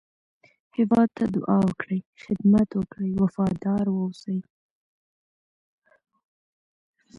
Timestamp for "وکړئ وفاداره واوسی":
2.79-4.37